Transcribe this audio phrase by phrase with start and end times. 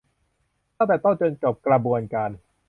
[0.77, 2.29] ตั้งแต่ต้นจนจบกระบวนการ